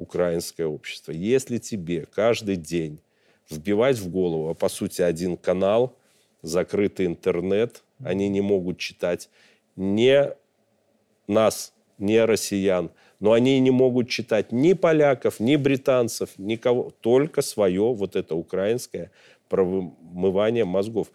[0.00, 1.12] украинское общество.
[1.12, 3.00] Если тебе каждый день
[3.50, 5.94] вбивать в голову, а по сути один канал,
[6.42, 9.28] закрытый интернет, они не могут читать
[9.76, 10.34] не
[11.26, 17.92] нас, не россиян, но они не могут читать ни поляков, ни британцев, никого, только свое
[17.92, 19.10] вот это украинское
[19.50, 21.12] промывание мозгов.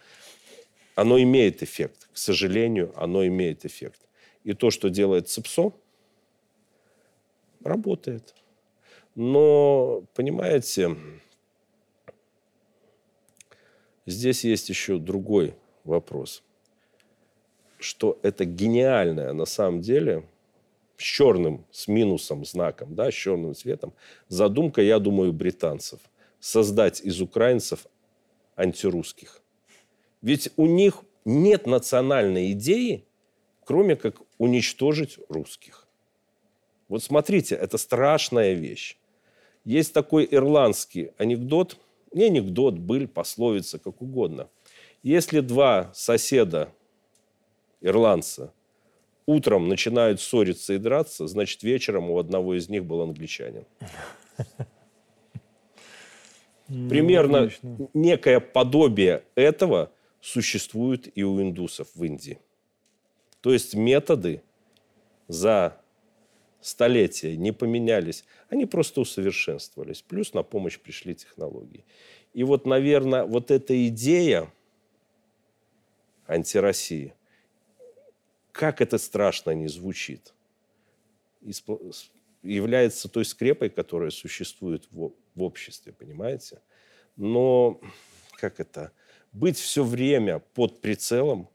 [0.94, 4.00] Оно имеет эффект, к сожалению, оно имеет эффект.
[4.44, 5.74] И то, что делает ЦИПСО,
[7.64, 8.36] работает.
[9.16, 10.98] Но, понимаете,
[14.06, 16.44] здесь есть еще другой вопрос,
[17.80, 20.28] что это гениальное на самом деле
[20.98, 23.94] с черным, с минусом знаком, да, с черным цветом,
[24.28, 26.00] задумка, я думаю, британцев
[26.40, 27.88] создать из украинцев
[28.56, 29.42] антирусских.
[30.22, 33.06] Ведь у них нет национальной идеи,
[33.64, 35.88] кроме как уничтожить русских.
[36.88, 38.98] Вот смотрите, это страшная вещь.
[39.66, 41.78] Есть такой ирландский анекдот,
[42.14, 44.48] не анекдот, быль, пословица, как угодно.
[45.04, 46.72] Если два соседа,
[47.82, 48.54] ирландца,
[49.26, 53.66] утром начинают ссориться и драться, значит, вечером у одного из них был англичанин.
[56.68, 57.52] Ну, Примерно
[57.94, 62.40] некое подобие этого существует и у индусов в Индии.
[63.42, 64.42] То есть методы
[65.28, 65.80] за
[66.66, 70.02] столетия не поменялись, они просто усовершенствовались.
[70.02, 71.86] Плюс на помощь пришли технологии.
[72.34, 74.52] И вот, наверное, вот эта идея
[76.28, 77.14] антироссии,
[78.52, 80.34] как это страшно не звучит,
[82.42, 86.62] является той скрепой, которая существует в, в обществе, понимаете?
[87.16, 87.80] Но
[88.40, 88.92] как это?
[89.36, 91.50] быть все время под прицелом,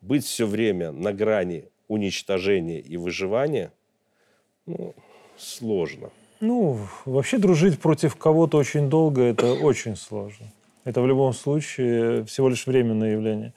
[0.00, 3.72] быть все время на грани уничтожения и выживания,
[4.66, 4.94] ну,
[5.36, 6.10] сложно.
[6.40, 10.46] Ну, вообще дружить против кого-то очень долго– это очень сложно.
[10.84, 13.54] Это в любом случае всего лишь временное явление.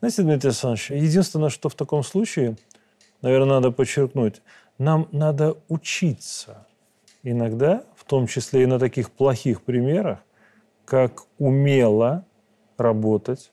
[0.00, 2.56] Знаете, Дмитрий Александрович, единственное, что в таком случае,
[3.22, 4.42] наверное, надо подчеркнуть,
[4.78, 6.66] нам надо учиться
[7.22, 10.18] иногда, в том числе и на таких плохих примерах,
[10.84, 12.24] как умело
[12.76, 13.52] работать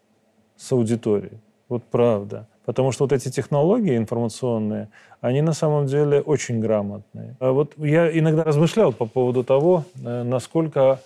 [0.58, 1.40] с аудиторией.
[1.70, 2.48] Вот правда.
[2.66, 7.36] Потому что вот эти технологии информационные, они на самом деле очень грамотные.
[7.40, 11.00] А вот я иногда размышлял по поводу того, э, насколько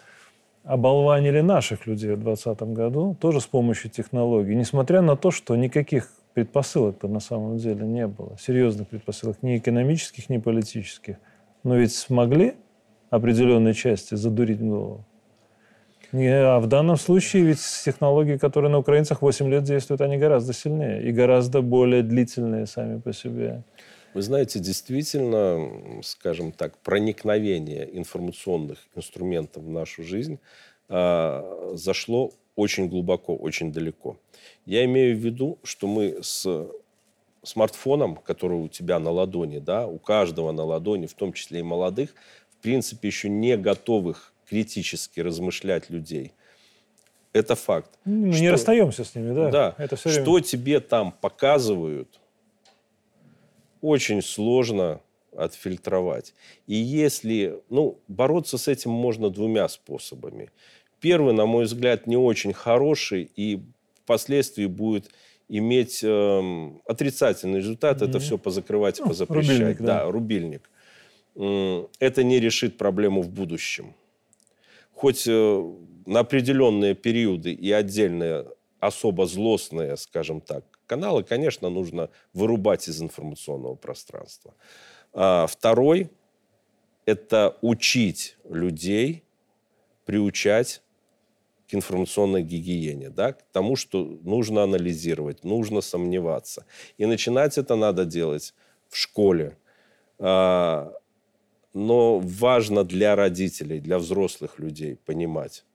[0.66, 6.10] оболванили наших людей в 2020 году, тоже с помощью технологий, несмотря на то, что никаких
[6.34, 11.18] предпосылок-то на самом деле не было, серьезных предпосылок, ни экономических, ни политических.
[11.64, 12.56] Но ведь смогли
[13.10, 15.06] определенной части задурить голову.
[16.18, 21.04] А в данном случае ведь технологии, которые на украинцах 8 лет действуют, они гораздо сильнее
[21.04, 23.64] и гораздо более длительные сами по себе.
[24.14, 30.40] Вы знаете, действительно, скажем так, проникновение информационных инструментов в нашу жизнь
[30.88, 34.18] э, зашло очень глубоко, очень далеко.
[34.66, 36.48] Я имею в виду, что мы с
[37.44, 41.64] смартфоном, который у тебя на ладони, да, у каждого на ладони, в том числе и
[41.64, 42.16] молодых,
[42.52, 46.34] в принципе, еще не готовых критически размышлять людей.
[47.34, 47.92] Это факт.
[48.06, 49.52] Мы что, не расстаемся с ними, да?
[49.52, 49.76] Да.
[49.78, 50.24] Это все время...
[50.24, 52.22] Что тебе там показывают,
[53.82, 55.02] очень сложно
[55.36, 56.34] отфильтровать.
[56.66, 60.50] И если, ну, бороться с этим можно двумя способами.
[61.02, 63.62] Первый, на мой взгляд, не очень хороший и
[64.04, 65.12] впоследствии будет
[65.50, 68.02] иметь э, отрицательный результат.
[68.02, 68.10] Mm-hmm.
[68.10, 69.58] Это все позакрывать и ну, позапрещать.
[69.60, 69.86] Рубильник, да.
[69.86, 70.70] да, рубильник.
[72.00, 73.94] Это не решит проблему в будущем
[74.96, 75.74] хоть э,
[76.06, 78.48] на определенные периоды и отдельные
[78.80, 84.54] особо злостные, скажем так, каналы, конечно, нужно вырубать из информационного пространства.
[85.14, 86.10] А второй–
[87.06, 89.24] это учить людей,
[90.06, 90.82] приучать
[91.68, 96.66] к информационной гигиене, да, к тому, что нужно анализировать, нужно сомневаться.
[96.98, 98.54] И начинать это надо делать
[98.90, 99.58] в школе.
[101.76, 105.66] Но важно для родителей, для взрослых людей понимать,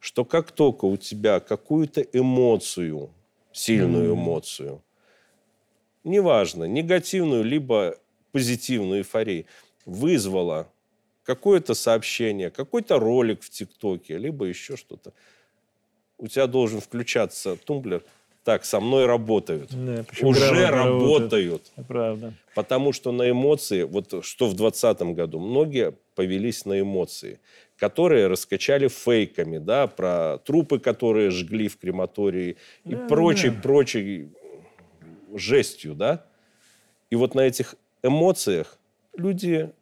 [0.00, 3.08] что как только у тебя какую-то эмоцию,
[3.52, 4.82] сильную эмоцию,
[6.04, 7.96] неважно, негативную, либо
[8.32, 9.46] позитивную эйфорию,
[9.86, 10.70] вызвала
[11.24, 15.14] какое-то сообщение, какой-то ролик в ТикТоке, либо еще что-то,
[16.18, 18.04] у тебя должен включаться тумблер–
[18.46, 19.70] так, со мной работают.
[19.72, 21.72] Да, Уже работают.
[21.88, 22.32] Правда.
[22.54, 27.40] Потому что на эмоции, вот что в 2020 году, многие повелись на эмоции,
[27.76, 33.60] которые раскачали фейками, да, про трупы, которые жгли в крематории и да, прочей, да.
[33.62, 34.28] прочей
[35.34, 36.24] жестью, да.
[37.10, 38.78] И вот на этих эмоциях
[39.16, 39.72] люди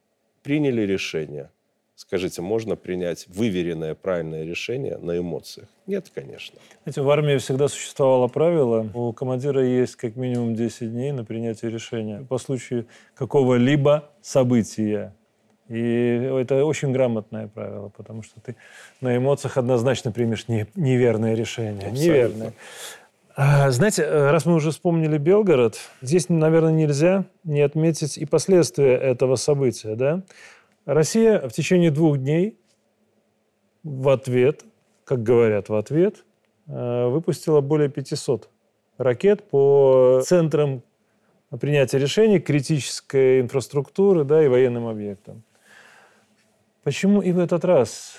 [0.42, 1.50] приняли решение.
[1.96, 5.68] Скажите, можно принять выверенное правильное решение на эмоциях?
[5.86, 6.58] Нет, конечно.
[6.82, 11.70] Знаете, в армии всегда существовало правило, у командира есть как минимум 10 дней на принятие
[11.70, 15.14] решения по случаю какого-либо события.
[15.68, 18.56] И это очень грамотное правило, потому что ты
[19.00, 21.90] на эмоциях однозначно примешь не, неверное решение.
[21.90, 22.02] Абсолютно.
[22.02, 22.52] Неверное.
[23.36, 29.36] А, знаете, раз мы уже вспомнили Белгород, здесь, наверное, нельзя не отметить и последствия этого
[29.36, 29.96] события.
[29.96, 30.22] Да?
[30.86, 32.58] Россия в течение двух дней
[33.82, 34.64] в ответ,
[35.04, 36.24] как говорят в ответ,
[36.66, 38.50] э, выпустила более 500
[38.98, 40.82] ракет по центрам
[41.60, 45.42] принятия решений, критической инфраструктуры да, и военным объектам.
[46.82, 48.16] Почему и в этот раз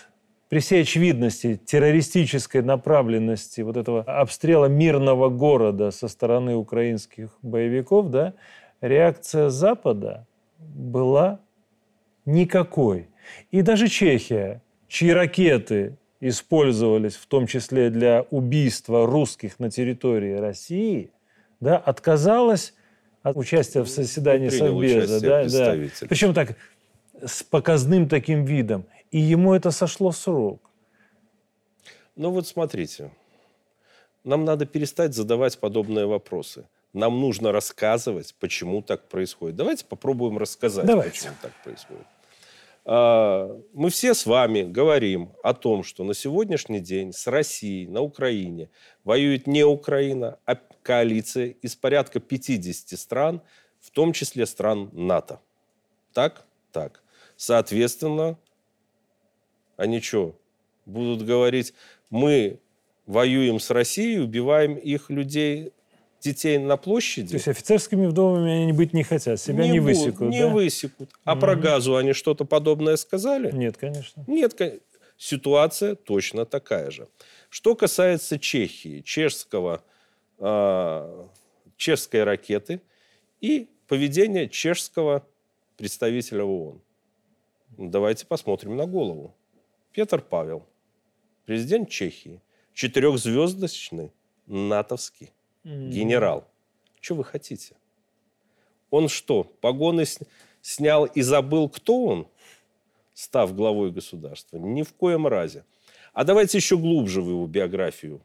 [0.49, 8.33] при всей очевидности террористической направленности вот этого обстрела мирного города со стороны украинских боевиков, да,
[8.81, 10.25] реакция Запада
[10.57, 11.39] была
[12.25, 13.09] Никакой.
[13.51, 21.11] И даже Чехия, чьи ракеты использовались в том числе для убийства русских на территории России,
[21.59, 22.73] да, отказалась
[23.21, 25.21] от участия в заседании Совбеза.
[25.21, 25.75] Да, да.
[26.07, 26.55] Причем так,
[27.23, 28.85] с показным таким видом.
[29.11, 30.61] И ему это сошло с рук.
[32.15, 33.11] Ну вот смотрите,
[34.23, 36.65] нам надо перестать задавать подобные вопросы.
[36.93, 39.57] Нам нужно рассказывать, почему так происходит.
[39.57, 41.11] Давайте попробуем рассказать, Давайте.
[41.11, 42.05] почему так происходит.
[42.85, 48.01] А, мы все с вами говорим о том, что на сегодняшний день с Россией на
[48.01, 48.69] Украине
[49.03, 53.41] воюет не Украина, а коалиция из порядка 50 стран,
[53.81, 55.41] в том числе стран НАТО.
[56.13, 56.45] Так?
[56.71, 57.01] Так.
[57.35, 58.37] Соответственно,
[59.77, 60.37] они что,
[60.85, 61.73] будут говорить,
[62.11, 62.59] мы
[63.07, 65.73] воюем с Россией, убиваем их людей,
[66.25, 67.29] детей на площади.
[67.29, 70.47] То есть офицерскими вдовами они быть не хотят, себя не, не будут, высекут, Не да?
[70.49, 71.09] высекут.
[71.23, 73.51] А mm про газу они что-то подобное сказали?
[73.51, 74.23] Нет, конечно.
[74.27, 74.59] Нет,
[75.17, 77.07] ситуация точно такая же.
[77.49, 79.83] Что касается Чехии, чешского,
[80.39, 81.25] э,
[81.77, 82.81] чешской ракеты
[83.41, 85.25] и поведения чешского
[85.77, 86.81] представителя ООН.
[87.77, 89.35] Давайте посмотрим на голову.
[89.91, 90.65] Петр Павел,
[91.45, 92.41] президент Чехии,
[92.73, 94.11] четырехзвездочный
[94.47, 95.31] натовский
[95.65, 96.47] генерал.
[97.01, 97.75] Что вы хотите?
[98.89, 100.05] Он что, погоны
[100.61, 102.27] снял и забыл, кто он,
[103.13, 104.57] став главой государства?
[104.57, 105.65] Ни в коем разе.
[106.13, 108.21] А давайте еще глубже в его биографию.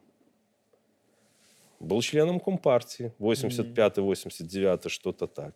[1.79, 5.55] Был членом Компартии, 85-89, что-то так.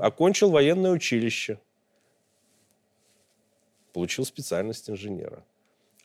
[0.00, 1.60] Окончил военное училище–
[3.92, 5.44] получил специальность инженера.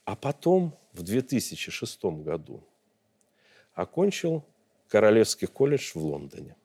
[0.05, 2.63] А потом, в 2006 году,
[3.73, 4.45] окончил
[4.89, 6.55] Королевский колледж в Лондоне.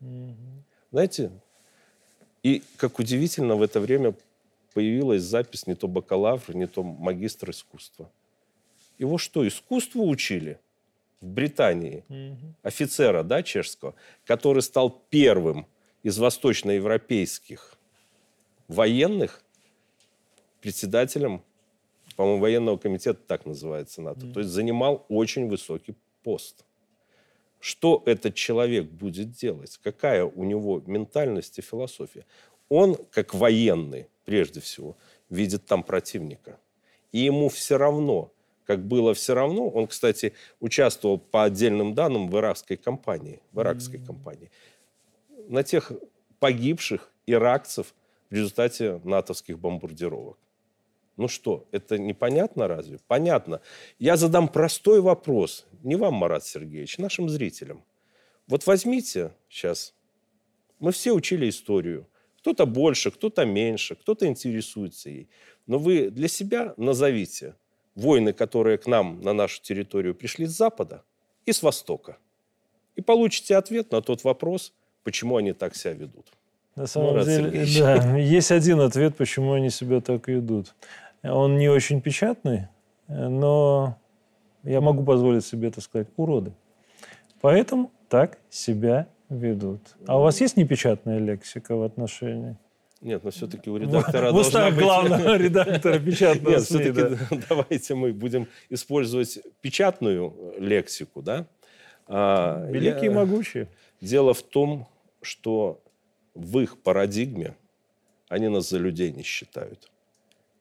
[0.00, 0.34] Угу.
[0.92, 1.30] Знаете,
[2.42, 4.14] и как удивительно, в это время
[4.74, 8.10] появилась запись не то бакалавр, не то магистр искусства.
[8.98, 10.58] Его что, искусству учили?
[11.20, 12.04] В Британии.
[12.08, 12.54] Угу.
[12.62, 15.66] Офицера, да, чешского, который стал первым
[16.02, 17.76] из восточноевропейских
[18.68, 19.42] военных,
[20.60, 21.42] председателем,
[22.16, 24.26] по-моему, военного комитета, так называется НАТО.
[24.26, 24.32] Mm.
[24.32, 26.64] То есть занимал очень высокий пост.
[27.60, 29.78] Что этот человек будет делать?
[29.82, 32.24] Какая у него ментальность и философия?
[32.70, 34.96] Он, как военный, прежде всего,
[35.28, 36.58] видит там противника.
[37.12, 38.32] И ему все равно,
[38.64, 43.98] как было все равно, он, кстати, участвовал по отдельным данным в иракской кампании, в иракской
[43.98, 44.06] mm-hmm.
[44.06, 44.50] кампании,
[45.48, 45.92] на тех
[46.38, 47.94] погибших иракцев
[48.30, 50.38] в результате натовских бомбардировок.
[51.16, 52.98] Ну что, это непонятно разве?
[53.06, 53.60] Понятно.
[53.98, 57.84] Я задам простой вопрос, не вам, Марат Сергеевич, нашим зрителям.
[58.46, 59.94] Вот возьмите сейчас,
[60.78, 62.06] мы все учили историю.
[62.38, 65.28] Кто-то больше, кто-то меньше, кто-то интересуется ей.
[65.66, 67.54] Но вы для себя назовите
[67.94, 71.04] войны, которые к нам на нашу территорию пришли с Запада
[71.44, 72.16] и с Востока.
[72.96, 74.72] И получите ответ на тот вопрос,
[75.04, 76.26] почему они так себя ведут.
[76.76, 77.78] На самом Марат деле, Сергеевич.
[77.78, 80.74] да, есть один ответ, почему они себя так ведут.
[81.22, 82.68] Он не очень печатный,
[83.06, 83.99] но
[84.64, 86.52] я могу позволить себе это сказать, уроды.
[87.40, 89.80] Поэтому так себя ведут.
[90.06, 92.56] А у вас есть непечатная лексика в отношении?
[93.00, 94.84] Нет, но все-таки у редактора В устах быть...
[94.84, 97.42] главного редактора печатного Нет, СМИ, все-таки да.
[97.48, 101.46] давайте мы будем использовать печатную лексику, да?
[102.06, 103.68] А, Великие и могучие.
[104.02, 104.86] Дело в том,
[105.22, 105.80] что
[106.34, 107.56] в их парадигме
[108.28, 109.90] они нас за людей не считают.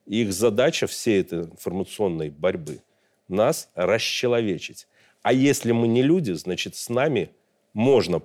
[0.05, 2.81] И их задача всей этой информационной борьбы–
[3.29, 4.87] нас расчеловечить.
[5.21, 7.31] А если мы не люди, значит, с нами
[7.73, 8.21] можно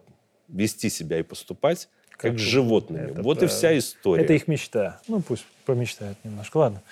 [0.48, 3.10] вести себя и поступать как, как животными.
[3.10, 3.44] Это вот правда.
[3.44, 4.24] и вся история.
[4.24, 5.00] Это их мечта.
[5.08, 6.58] Ну, пусть помечтают немножко.
[6.58, 6.82] Ладно.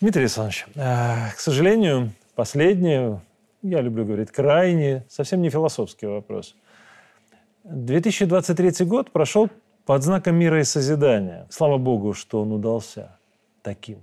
[0.00, 3.20] Дмитрий Александрович, э, к сожалению, последнее,
[3.62, 6.54] я люблю говорить, крайне, совсем не философский вопрос.
[7.64, 9.50] 2023 год прошел
[9.84, 11.46] под знаком мира и созидания.
[11.50, 13.18] Слава Богу, что он удался
[13.62, 13.98] таким.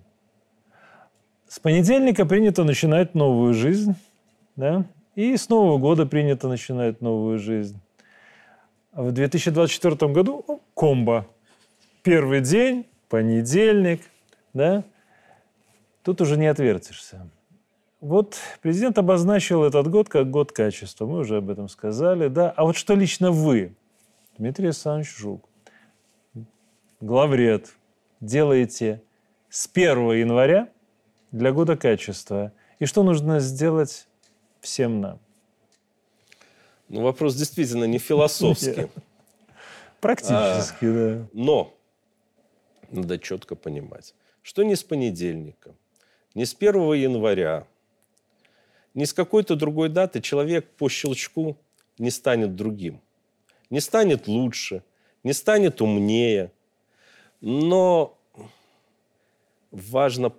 [1.48, 3.95] С понедельника принято начинать новую жизнь,
[4.58, 4.86] да?
[5.16, 7.80] И с Нового года принято начинать новую жизнь.
[8.91, 11.26] В 2024 году ну, комбо.
[12.04, 14.02] Первый день, понедельник,
[14.54, 14.84] да?
[16.04, 17.30] Тут уже не отвертишься.
[18.02, 21.06] Вот президент обозначил этот год как год качества.
[21.06, 22.52] Мы уже об этом сказали, да?
[22.52, 23.74] А вот что лично вы,
[24.38, 25.48] Дмитрий Александрович Жук,
[27.00, 27.74] главред,
[28.20, 29.02] делаете
[29.50, 30.68] с 1 января
[31.32, 32.51] для года качества?
[32.80, 34.07] И что нужно сделать
[34.61, 35.19] всем нам?
[36.89, 38.88] Ну, вопрос действительно не философский.
[39.99, 41.28] Практически, а, да.
[41.34, 41.73] Но
[42.89, 45.75] надо четко понимать, что не с понедельника,
[46.34, 47.67] не с 1 января,
[48.93, 51.57] не с какой-то другой даты человек по щелчку
[51.97, 53.01] не станет другим,
[53.69, 54.84] не станет лучше,
[55.23, 56.51] не станет умнее.
[57.41, 58.17] Но
[59.71, 60.34] важно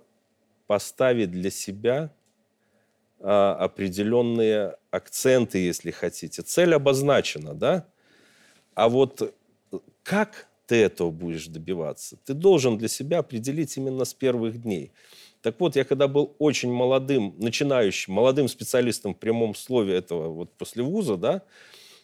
[0.69, 2.13] поставить для себя
[3.19, 6.43] а, определенные акценты, если хотите.
[6.43, 7.87] Цель обозначена, да?
[8.75, 9.33] А вот
[10.03, 12.17] как ты этого будешь добиваться?
[12.23, 14.91] Ты должен для себя определить именно с первых дней.
[15.41, 20.53] Так вот, я когда был очень молодым, начинающим, молодым специалистом в прямом слове этого вот
[20.53, 21.41] после вуза, да,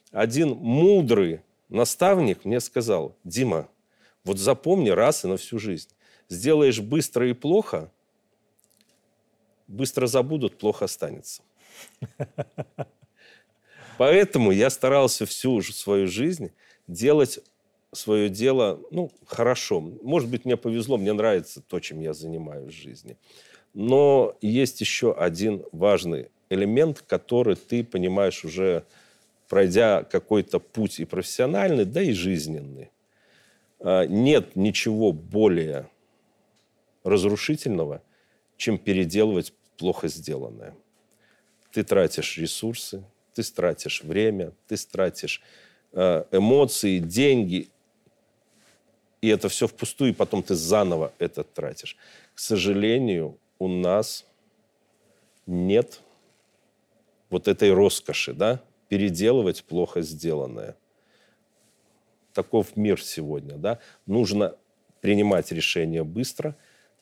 [0.10, 3.70] один мудрый наставник мне сказал, Дима,
[4.24, 5.90] вот запомни раз и на всю жизнь.
[6.30, 7.92] Сделаешь быстро и плохо,
[9.68, 11.42] быстро забудут, плохо останется.
[13.98, 16.52] Поэтому я старался всю свою жизнь
[16.88, 17.40] делать
[17.94, 19.80] свое дело, ну, хорошо.
[19.80, 23.18] Может быть, мне повезло, мне нравится то, чем я занимаюсь в жизни.
[23.74, 28.86] Но есть еще один важный элемент, который ты понимаешь уже
[29.48, 32.92] пройдя какой-то путь и профессиональный, да и жизненный.
[33.80, 35.90] А, нет ничего более
[37.04, 38.02] разрушительного,
[38.58, 40.76] чем переделывать плохо сделанное.
[41.72, 43.04] Ты тратишь ресурсы,
[43.34, 45.42] ты тратишь время, ты тратишь
[45.92, 47.70] а, эмоции, деньги,
[49.22, 51.98] и это все впустую, и потом ты заново это тратишь.
[52.34, 54.26] К сожалению, у нас
[55.46, 56.02] нет
[57.30, 60.76] вот этой роскоши, да, переделывать плохо сделанное.
[62.34, 63.80] Таков мир сегодня, да.
[64.06, 64.56] Нужно
[65.02, 66.56] принимать решения быстро,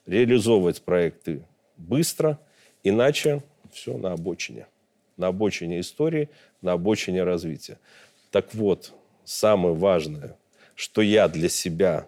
[0.05, 1.45] реализовывать проекты
[1.77, 2.39] быстро,
[2.83, 4.67] иначе все на обочине.
[5.17, 6.29] На обочине истории,
[6.61, 7.79] на обочине развития.
[8.31, 8.93] Так вот,
[9.23, 10.37] самое важное,
[10.75, 12.07] что я для себя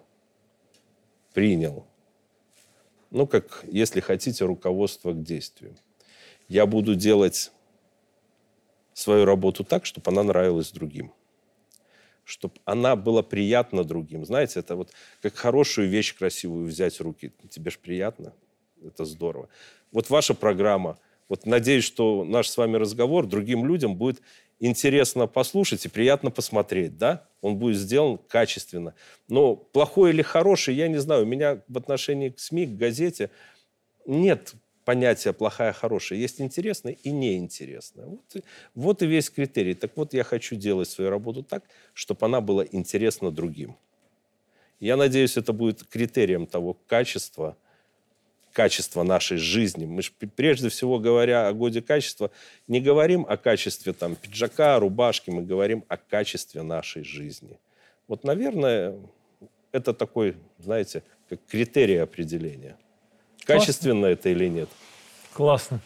[1.32, 1.86] принял,
[3.10, 5.76] ну, как, если хотите, руководство к действию.
[6.48, 7.52] Я буду делать
[8.92, 11.12] свою работу так, чтобы она нравилась другим.
[12.26, 14.26] Чтобы она была приятна другим.
[14.26, 14.90] Знаете, это вот
[15.22, 17.32] как хорошую вещь красивую взять в руки.
[17.48, 18.32] Тебе же приятно.
[18.84, 19.48] Это здорово.
[19.92, 20.98] Вот ваша программа.
[21.28, 24.20] Вот надеюсь, что наш с вами разговор другим людям будет
[24.58, 27.28] интересно послушать и приятно посмотреть, да?
[27.42, 28.94] Он будет сделан качественно.
[29.28, 31.22] Но плохой или хороший, я не знаю.
[31.22, 33.30] У меня в отношении к СМИ, к газете
[34.04, 34.54] нет
[34.86, 36.20] понятие плохая, хорошая.
[36.20, 38.06] Есть интересное и неинтересное.
[38.06, 39.74] Вот, вот и весь критерий.
[39.74, 43.76] Так вот, я хочу делать свою работу так, чтобы она была интересна другим.
[44.78, 47.56] Я надеюсь, это будет критерием того качества,
[48.52, 49.86] качества нашей жизни.
[49.86, 52.30] Мы же, прежде всего, говоря о годе качества,
[52.68, 57.58] не говорим о качестве там, пиджака, рубашки, мы говорим о качестве нашей жизни.
[58.06, 58.94] Вот, наверное,
[59.72, 62.76] это такой, знаете, как критерий определения.
[63.46, 64.68] Качественно это или нет?
[65.32, 65.80] Классно.